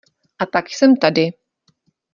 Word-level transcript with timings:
A 0.39 0.45
tak 0.45 0.69
jsem 0.69 0.95
tady. 0.95 1.31